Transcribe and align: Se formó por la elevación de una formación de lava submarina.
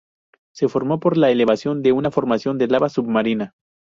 Se 0.51 0.67
formó 0.67 0.99
por 0.99 1.15
la 1.15 1.29
elevación 1.29 1.83
de 1.83 1.91
una 1.91 2.09
formación 2.09 2.57
de 2.57 2.65
lava 2.65 2.89
submarina. 2.89 3.53